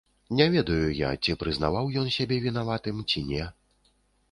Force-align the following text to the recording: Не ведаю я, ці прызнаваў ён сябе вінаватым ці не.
Не 0.37 0.45
ведаю 0.53 0.87
я, 0.99 1.11
ці 1.25 1.35
прызнаваў 1.43 1.91
ён 2.03 2.07
сябе 2.17 2.41
вінаватым 2.47 3.07
ці 3.09 3.25
не. 3.31 3.49